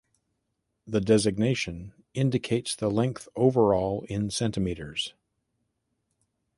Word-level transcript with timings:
The 0.87 0.99
designation 0.99 1.93
indicates 2.15 2.75
the 2.75 2.89
length 2.89 3.29
overall 3.35 4.03
in 4.09 4.31
centimeters. 4.31 5.13